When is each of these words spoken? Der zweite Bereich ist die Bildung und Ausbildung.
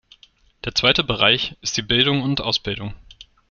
Der 0.65 0.73
zweite 0.73 1.03
Bereich 1.03 1.57
ist 1.61 1.77
die 1.77 1.83
Bildung 1.83 2.23
und 2.23 2.41
Ausbildung. 2.41 2.95